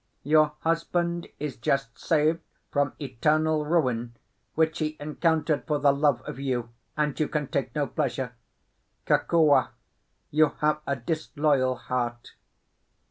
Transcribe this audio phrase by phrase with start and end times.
[0.23, 2.39] Your husband is just saved
[2.71, 4.15] from eternal ruin,
[4.55, 8.33] which he encountered for the love of you—and you can take no pleasure!
[9.05, 9.69] Kokua,
[10.31, 12.31] you have a disloyal heart."